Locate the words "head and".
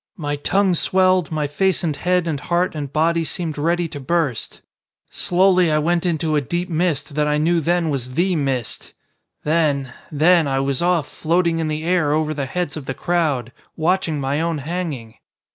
1.95-2.39